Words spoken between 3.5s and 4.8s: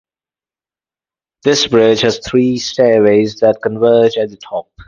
converge at the top.